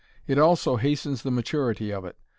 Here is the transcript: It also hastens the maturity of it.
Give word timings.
It 0.25 0.39
also 0.39 0.77
hastens 0.77 1.21
the 1.21 1.29
maturity 1.29 1.91
of 1.91 2.05
it. 2.05 2.17